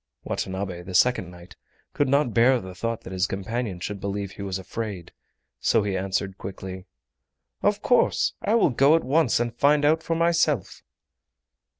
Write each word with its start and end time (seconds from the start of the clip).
Watanabe, 0.23 0.81
the 0.81 0.95
second 0.95 1.29
knight, 1.29 1.55
could 1.93 2.09
not 2.09 2.33
bear 2.33 2.59
the 2.59 2.73
thought 2.73 3.01
that 3.01 3.13
his 3.13 3.27
companion 3.27 3.79
should 3.79 3.99
believe 4.01 4.31
he 4.31 4.41
was 4.41 4.57
afraid, 4.57 5.11
so 5.59 5.83
he 5.83 5.95
answered 5.95 6.39
quickly: 6.39 6.87
"Of 7.61 7.83
course, 7.83 8.33
I 8.41 8.55
will 8.55 8.71
go 8.71 8.95
at 8.95 9.03
once 9.03 9.39
and 9.39 9.53
find 9.55 9.85
out 9.85 10.01
for 10.01 10.15
myself!" 10.15 10.81